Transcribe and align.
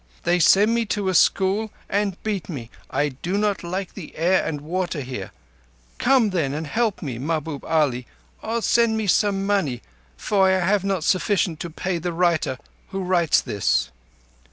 They 0.23 0.39
send 0.39 0.73
me 0.73 0.85
to 0.87 1.09
a 1.09 1.13
school 1.13 1.71
and 1.87 2.17
beat 2.23 2.49
me. 2.49 2.71
I 2.89 3.09
do 3.09 3.37
not 3.37 3.63
like 3.63 3.93
the 3.93 4.15
air 4.15 4.43
and 4.43 4.59
water 4.61 5.01
here. 5.01 5.31
Come 5.99 6.31
then 6.31 6.55
and 6.55 6.65
help 6.65 7.03
me, 7.03 7.19
Mahbub 7.19 7.63
Ali, 7.63 8.07
or 8.41 8.63
send 8.63 8.97
me 8.97 9.05
some 9.05 9.45
money, 9.45 9.83
for 10.17 10.49
I 10.49 10.65
have 10.65 10.83
not 10.83 11.03
sufficient 11.03 11.59
to 11.59 11.69
pay 11.69 11.99
the 11.99 12.13
writer 12.13 12.57
who 12.87 13.03
writes 13.03 13.41
this. 13.41 13.91